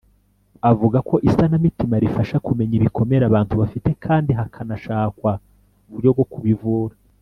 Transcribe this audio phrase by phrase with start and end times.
[0.71, 5.31] avuga ko isanamitima rifasha kumenya ibikomere abantu bafite kandi hakanashakwa
[5.87, 6.95] uburyo bwo kubivura